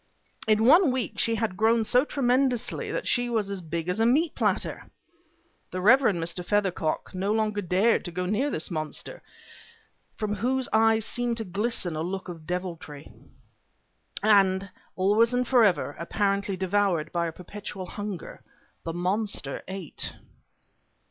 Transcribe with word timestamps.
In 0.47 0.65
one 0.65 0.91
week 0.91 1.19
she 1.19 1.35
had 1.35 1.55
grown 1.55 1.83
so 1.83 2.03
tremendously 2.05 2.91
that 2.91 3.07
she 3.07 3.29
was 3.29 3.51
as 3.51 3.61
big 3.61 3.87
as 3.87 3.99
a 3.99 4.05
meat 4.07 4.33
platter. 4.33 4.89
The 5.69 5.79
Rev. 5.79 5.99
Mr. 6.17 6.43
Feathercock 6.43 7.13
no 7.13 7.31
longer 7.31 7.61
dared 7.61 8.03
to 8.05 8.11
go 8.11 8.25
near 8.25 8.49
this 8.49 8.71
monster, 8.71 9.21
from 10.15 10.33
whose 10.37 10.67
eyes 10.73 11.05
seemed 11.05 11.37
to 11.37 11.45
glisten 11.45 11.95
a 11.95 12.01
look 12.01 12.29
of 12.29 12.47
deviltry. 12.47 13.11
And, 14.23 14.71
always 14.95 15.35
and 15.35 15.47
forever, 15.47 15.95
apparently 15.99 16.57
devoured 16.57 17.11
by 17.11 17.27
a 17.27 17.31
perpetual 17.31 17.85
hunger, 17.85 18.41
the 18.83 18.93
monster 18.93 19.61
ate. 19.67 20.13